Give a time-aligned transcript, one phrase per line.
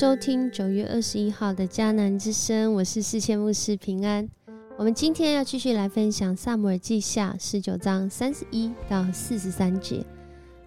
[0.00, 4.26] 收听九月二十一号的迦南之声，我是四千牧师平安。
[4.78, 10.02] 我们今天要继续来分享《萨姆尔记下》十九章三十一到四十三节。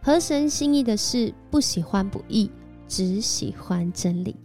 [0.03, 2.51] 合神心意的事，不喜欢不义，
[2.87, 4.35] 只喜欢真理。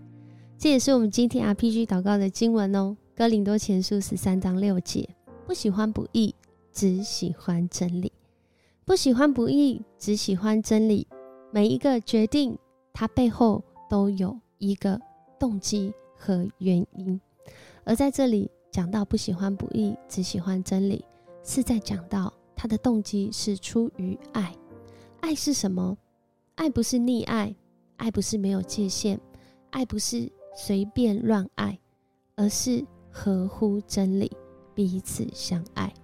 [0.57, 5.07] 这也是我们今天 RPG 祷告的经文哦，《哥林多前书》十三章六节：
[5.47, 6.35] 不喜欢不义，
[6.73, 8.11] 只喜欢真理。
[8.87, 11.07] 不喜欢不义，只喜欢真理。
[11.51, 12.57] 每一个决定，
[12.95, 15.01] 它背后都有一个
[15.39, 17.21] 动机和原因。
[17.85, 21.05] 而在这里讲到不喜欢不义，只喜欢真理，
[21.43, 24.55] 是在讲到他的动机是出于爱。
[25.21, 25.97] 爱是什么？
[26.57, 27.55] 爱不是溺爱，
[27.97, 29.19] 爱不是没有界限，
[29.71, 30.31] 爱不是。
[30.61, 31.79] 随便乱爱，
[32.35, 34.29] 而是合乎真理，
[34.75, 35.95] 彼此相爱。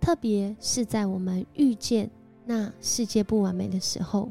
[0.00, 2.10] 特别是在我们遇见
[2.46, 4.30] 那世界不完美的时候，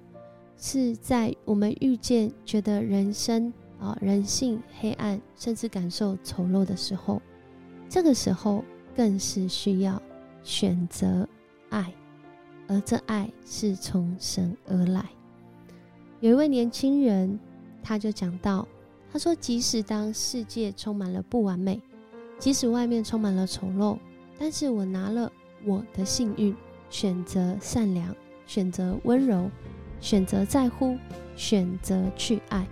[0.62, 7.20] 是在我们遇见觉得人生啊人性黑暗，甚至感受丑陋的时候，
[7.90, 8.64] 这个时候
[8.96, 10.00] 更是需要
[10.44, 11.28] 选择
[11.72, 11.92] 爱，
[12.68, 15.04] 而这爱是从神而来。
[16.20, 17.40] 有一位年轻人，
[17.82, 18.68] 他就讲到。
[19.14, 21.82] 他说：“即使当世界充满了不完美，
[22.40, 23.98] 即使外面充满了丑陋，
[24.40, 25.30] 但是我拿了
[25.66, 26.56] 我的幸运，
[26.90, 28.16] 选择善良，
[28.48, 29.52] 选择温柔，
[30.02, 30.98] 选择在乎，
[31.38, 32.68] 选择去爱。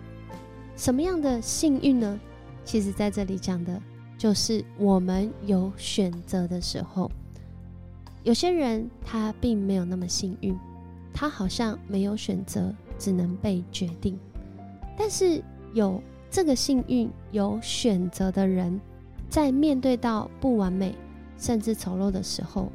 [0.76, 2.20] 什么样的幸运呢？
[2.66, 3.82] 其实在这里讲的
[4.18, 7.10] 就是我们有选择的时候。
[8.24, 10.54] 有些人他并没有那么幸运，
[11.14, 14.20] 他好像没有选择，只能被决定。
[14.98, 15.42] 但是
[15.74, 18.80] 有。”这个幸运有选择的人，
[19.30, 20.94] 在面对到不完美
[21.40, 22.72] 甚至丑陋的时候，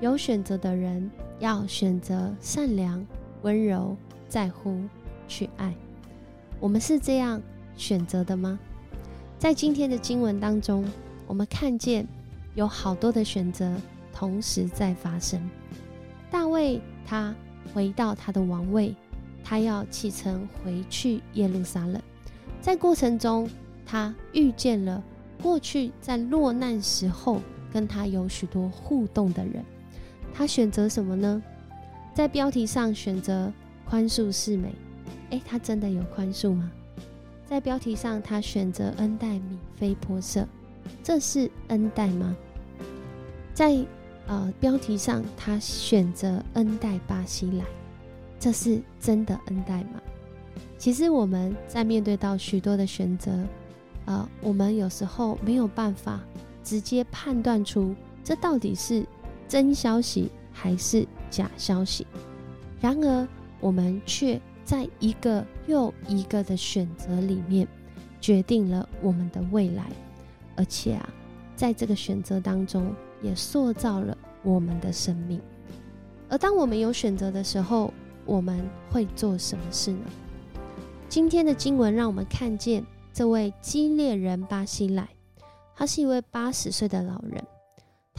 [0.00, 1.08] 有选择的人
[1.38, 3.06] 要选择善良、
[3.42, 3.96] 温柔、
[4.28, 4.80] 在乎、
[5.26, 5.74] 去爱。
[6.60, 7.40] 我们是这样
[7.76, 8.58] 选择的吗？
[9.38, 10.84] 在今天的经文当中，
[11.26, 12.06] 我们看见
[12.54, 13.72] 有好多的选择
[14.12, 15.40] 同时在发生。
[16.30, 17.34] 大卫他
[17.72, 18.94] 回到他的王位，
[19.44, 22.02] 他要启程回去耶路撒冷。
[22.60, 23.48] 在过程中，
[23.86, 25.02] 他遇见了
[25.40, 27.40] 过去在落难时候
[27.72, 29.64] 跟他有许多互动的人。
[30.34, 31.40] 他选择什么呢？
[32.18, 33.52] 在标题上选择
[33.88, 34.74] 宽恕是美。
[35.30, 36.68] 诶，他真的有宽恕吗？
[37.46, 40.44] 在标题上他选择恩待米非波色，
[41.00, 42.36] 这是恩待吗？
[43.54, 43.86] 在
[44.26, 47.64] 呃标题上他选择恩待巴西来，
[48.40, 50.02] 这是真的恩待吗？
[50.76, 53.30] 其实我们在面对到许多的选择，
[54.06, 56.20] 呃，我们有时候没有办法
[56.64, 59.06] 直接判断出这到底是
[59.46, 62.06] 真消息还是假消息。
[62.80, 63.28] 然而，
[63.60, 67.66] 我们却在一个又一个的选择里面，
[68.20, 69.84] 决定了我们的未来，
[70.56, 71.08] 而且啊，
[71.56, 75.40] 在这个选择当中，也塑造了我们的生命。
[76.28, 77.92] 而当我们有选择的时候，
[78.26, 80.04] 我们会做什么事呢？
[81.08, 85.08] 今天的经文让我们看见这位基列人巴西来，
[85.74, 87.42] 他是一位八十岁的老人。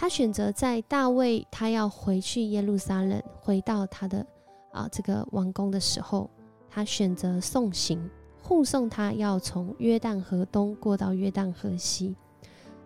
[0.01, 4.25] 他选择在大卫他要回去耶路撒冷，回到他的
[4.71, 6.29] 啊这个王宫的时候，
[6.69, 8.09] 他选择送行
[8.41, 12.15] 护送他，要从约旦河东过到约旦河西。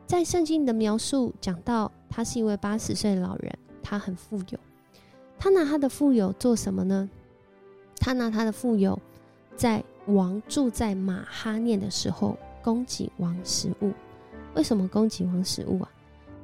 [0.07, 4.59] 在圣经的描述讲到，他是一位八十岁的老人，他很富有。
[5.38, 7.07] 他拿他的富有做什么呢？
[7.97, 9.00] 他拿他的富有
[9.56, 13.94] 在王住在马哈念的时候，供给王食物。
[14.56, 15.91] 为什么供给王食物啊？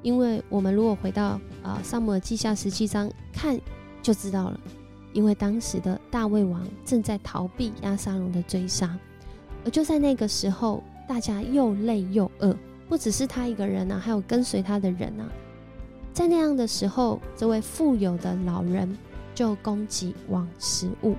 [0.02, 3.60] 因为我们如果回到啊《萨姆尔记下》十七章看，
[4.02, 4.60] 就知道了。
[5.12, 8.98] 因为当时的大卫王正在逃避亚沙龙的追杀，
[9.66, 12.56] 而就在那个时候，大家又累又饿，
[12.88, 15.28] 不只是他一个人啊，还有跟随他的人啊。
[16.14, 18.98] 在那样的时候，这位富有的老人
[19.34, 21.16] 就供给王食物。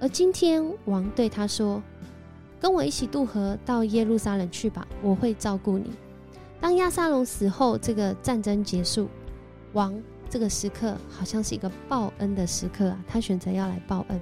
[0.00, 1.82] 而今天王对他说
[2.60, 5.90] ：“跟我一起渡河到耶路撒冷去吧，我会照顾你。”
[6.60, 9.08] 当亚撒龙死后，这个战争结束，
[9.72, 9.94] 王
[10.28, 14.20] 这个时刻好像是一个报恩的时刻啊，他选择要来报恩。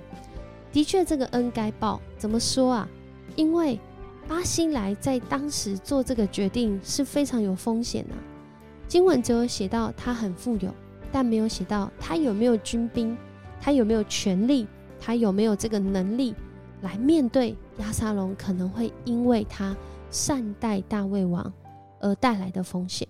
[0.72, 2.00] 的确，这个恩该报。
[2.18, 2.88] 怎么说啊？
[3.34, 3.78] 因为
[4.28, 8.14] 巴辛来在当时做这个决定是非常有风险的。
[8.86, 10.74] 经文只有写到他很富有，
[11.10, 13.16] 但没有写到他有没有军兵，
[13.60, 14.66] 他有没有权力。
[14.98, 16.34] 他有没有这个能力
[16.80, 19.76] 来面对亚沙龙可能会因为他
[20.10, 21.52] 善待大卫王
[22.00, 23.06] 而带来的风险？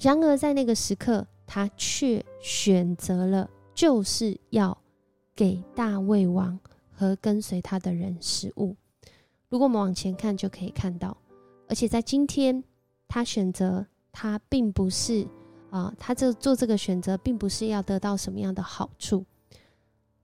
[0.00, 4.76] 然而在那个时刻，他却选择了就是要
[5.34, 6.58] 给大卫王
[6.92, 8.76] 和跟随他的人食物。
[9.48, 11.16] 如果我们往前看，就可以看到，
[11.68, 12.62] 而且在今天，
[13.06, 15.26] 他选择他并不是
[15.70, 19.24] 啊，他这做这个选择，并不是要得到什么样的好处。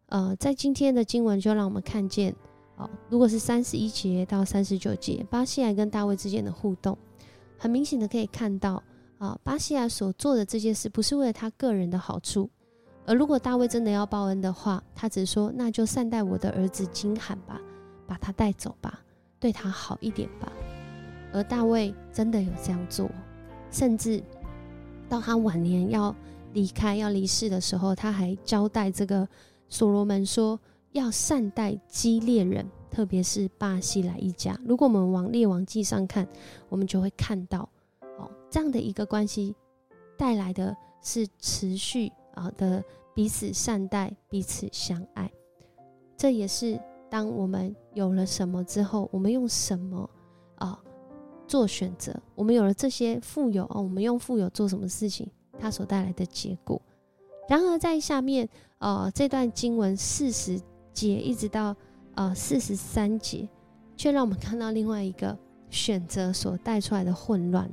[0.07, 2.35] 呃，在今天的经文就让我们看见，
[2.77, 6.99] 哦，如果是三十一节到三十九节，巴西亚跟大卫之间的互动，
[7.61, 8.83] 很明显的可以看到，
[9.19, 12.49] 啊，巴西亚所做的这件事不是为了他个人的好处，
[13.05, 17.61] 而如果大卫真的要报恩的话，他只说那就善待我的儿子金罕吧，
[18.07, 18.99] 把他带走吧，
[19.39, 20.51] 对他好一点吧。
[21.35, 23.11] 而大卫真的有这样做，
[23.71, 24.23] 甚至
[25.07, 26.17] 到他晚年要
[26.55, 29.29] 离开、要离世的时候，他还交代这个。
[29.73, 30.59] 所罗门说
[30.91, 34.59] ：“要善待基列人，特别是巴西来一家。
[34.67, 36.27] 如果我们往列王记上看，
[36.69, 37.69] 我们就会看到，
[38.19, 39.55] 哦，这样的一个关系
[40.19, 42.83] 带来的是持续啊的
[43.15, 45.31] 彼此善待、彼此相爱。
[46.17, 46.79] 这也是
[47.09, 50.11] 当我们有了什么之后，我们用什么
[50.57, 50.79] 啊
[51.47, 52.15] 做选择？
[52.35, 56.81] 我们有了这些富有哦，我们用富有做什么事情，它所带来的结果。
[57.49, 58.49] 然而在下面。”
[58.81, 60.59] 呃，这段经文四十
[60.95, 61.77] 节一直到
[62.21, 63.49] 呃四十三节，
[63.97, 65.35] 却让我们看到另外一个
[65.71, 67.67] 选择所带出来的混乱。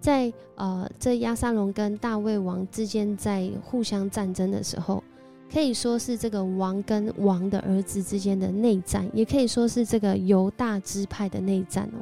[0.00, 5.04] 在呃这亚沙龙跟大卫王之间在互相战争的时候，
[5.52, 12.00] 可以说是这个王跟王的儿子之间的内战，也可以说是这个犹大支派的内战哦。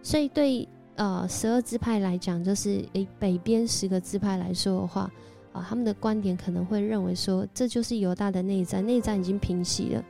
[0.00, 5.10] 所以对呃十二支派来讲，就是诶北边十个支派来说的话。
[5.52, 10.04] 啊，他们的观点可能会认为说，这就是犹大的内战，内战已经平息了。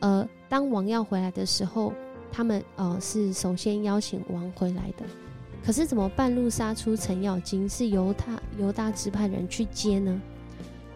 [0.00, 1.92] 呃，当王要回来的时候，
[2.32, 5.04] 他们呃是首先邀请王回来的。
[5.64, 10.20] 可是怎么半路杀出程咬金，是由他犹大支派人去接呢？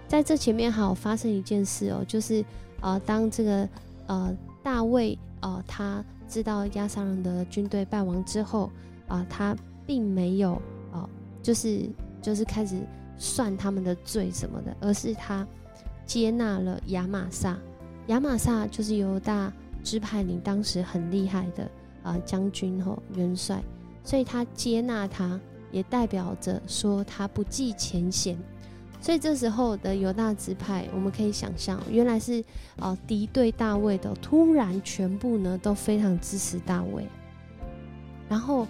[0.09, 2.45] 在这前面还有发生一件事哦，就是
[2.81, 3.69] 呃，当这个
[4.07, 8.71] 呃大卫呃他知道亚撒人的军队败亡之后
[9.09, 10.61] 啊，他并没有
[10.93, 11.09] 啊，
[11.43, 11.89] 就是
[12.21, 12.77] 就是开始。
[13.17, 15.47] 算他们的罪什么的，而是他
[16.05, 17.57] 接纳了亚玛撒。
[18.07, 19.53] 亚玛撒就是犹大
[19.83, 21.71] 支派里当时很厉害的
[22.03, 23.63] 啊将军吼元帅，
[24.03, 25.41] 所以他接纳他，
[25.71, 28.39] 也代表着说他不计前嫌。
[29.01, 32.43] 所以这时候的犹大支派，我们可以想象，原来是
[32.79, 37.07] 啊敌对大卫的，突然全部呢都非常支持大卫，
[38.29, 38.67] 然后。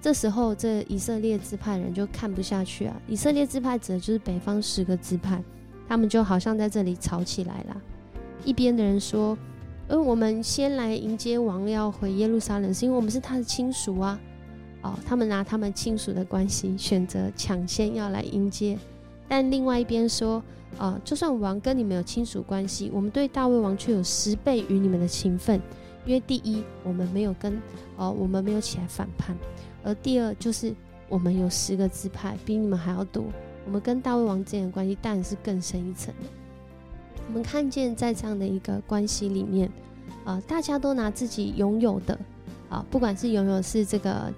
[0.00, 2.94] 这时候，这以色列支派人就看不下去啊！
[3.08, 5.42] 以色列支派指的就是北方十个支派，
[5.88, 7.82] 他们就好像在这里吵起来了。
[8.44, 9.36] 一边的人说
[9.88, 14.18] ：“呃，我们先来迎接王，要回耶路撒冷，是因为我们是他的亲属啊。”
[14.80, 18.78] 哦，他们拿他们亲属的关系，选择抢先要来迎接。
[19.26, 20.42] 但另外一边说
[20.78, 25.60] ：“啊，就算王跟你们有亲属关系，我们对大卫王却有十倍于你们的情分，
[26.06, 27.60] 因为第一，我们没有跟，
[27.96, 29.36] 哦，我们没有起来反叛。”
[29.82, 30.72] 而第二就是
[31.08, 33.24] 我们有十个支派，比你们还要多。
[33.66, 36.28] 我们跟大卫王之间的关系当然是更深一层的。
[37.28, 39.70] 我们看见在这样的一个关系里面，
[40.24, 42.18] 啊，大家都拿自己拥有的，
[42.70, 44.32] 啊，不管是拥有是这个，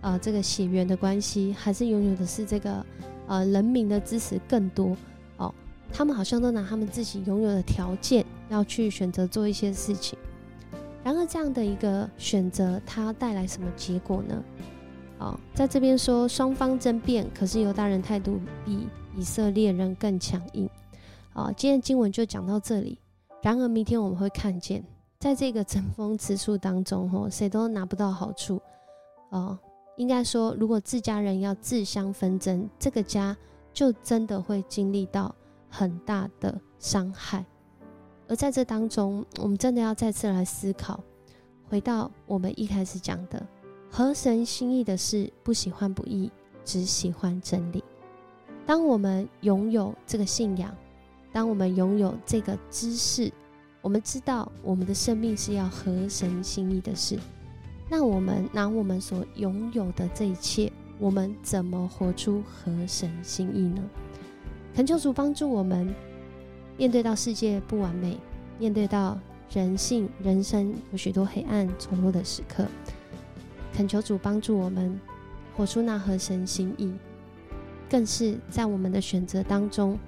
[0.00, 2.86] 呃，这个血缘的关系，还是拥有的是这个，
[3.26, 4.96] 呃，人民的支持更多，
[5.38, 5.52] 哦，
[5.92, 10.16] 他们好像都拿他们自己拥有的条件要去选择做一些事情。
[11.02, 14.44] 然而，这样的一个选择，它带来什么结果呢？
[15.18, 20.70] 哦，在这边说双方争辩，可是犹大人态度比以色列人更强硬。
[21.36, 22.98] 啊，今天经文就讲到这里。
[23.42, 24.82] 然而明天我们会看见，
[25.20, 28.58] 在这个争锋之处当中，吼，谁都拿不到好处。
[29.28, 29.58] 哦，
[29.96, 33.36] 应该说，如果自家人要自相纷争，这个家
[33.70, 35.32] 就真的会经历到
[35.68, 37.44] 很大的伤害。
[38.28, 40.98] 而在这当中，我们真的要再次来思考，
[41.68, 43.46] 回到我们一开始讲的。
[43.90, 46.32] 合神心意的事，不喜欢不义，
[46.64, 47.84] 只喜欢真理。
[48.64, 50.74] 当我们拥有这个信仰，
[51.32, 53.32] 当我们拥有这个知识，
[53.82, 57.18] 我们知道我们的生命是要合神心意的事。
[57.88, 63.82] 那我们拿我们所拥有的这一切，我们怎么活出合神心意呢？
[64.74, 65.94] 恳求主帮助我们，
[66.76, 68.18] 面对到世界不完美，
[68.58, 69.18] 面对到
[69.50, 72.66] 人性人生有许多黑暗丑陋的时刻。
[73.72, 74.98] 恳求主帮助我们
[75.56, 76.92] 活出那合神心意，
[77.88, 79.98] 更是在我们的选择当中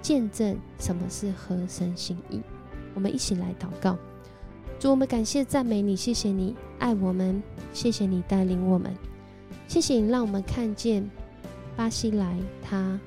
[0.00, 2.40] 见证什么是合神心意。
[2.94, 3.96] 我们一起来祷告，
[4.78, 7.42] 主，我们感谢赞美你，谢谢你爱我们，
[7.72, 8.92] 谢谢你带领我们，
[9.66, 11.08] 谢谢你让我们看见
[11.76, 12.98] 巴西来他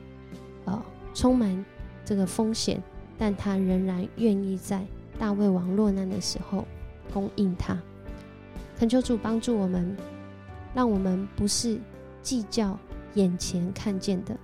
[0.66, 0.82] 呃
[1.14, 1.66] 充满
[2.06, 2.82] 这个风险，
[3.18, 4.86] 但他仍然愿意在
[5.20, 6.66] 大卫王落难的时候
[7.14, 7.78] 供应他。
[8.78, 9.96] 恳求主帮助我们，
[10.74, 11.80] 让我们不是
[12.22, 12.80] 计较
[13.16, 14.38] 眼前看见的，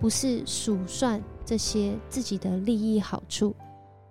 [0.00, 3.54] 不是数算这些自己的利益好处，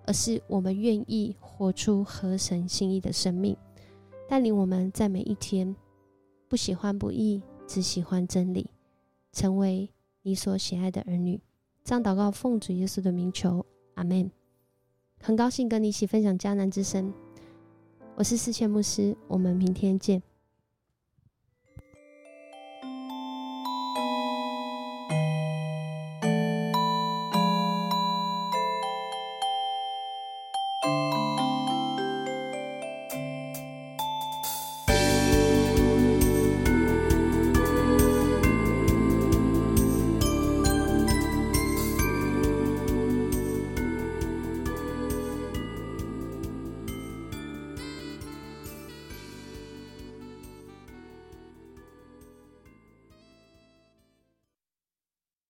[0.05, 3.55] 而是我们愿意活出合神心意的生命，
[4.27, 5.75] 带领我们在每一天
[6.47, 8.69] 不喜欢不义，只喜欢真理，
[9.31, 9.89] 成为
[10.21, 11.41] 你所喜爱的儿女。
[11.83, 14.29] 这样祷告，奉主耶稣的名求，阿门。
[15.19, 17.13] 很高兴跟你一起分享迦南之声，
[18.15, 20.21] 我是四千牧师，我们明天见。